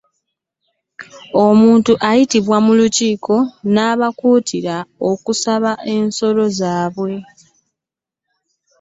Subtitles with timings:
[1.45, 3.35] Omuntu bayitiddwa mu lukiiko
[3.73, 4.77] nebakutirwa
[5.09, 7.13] okusiba ensolo zaabwe.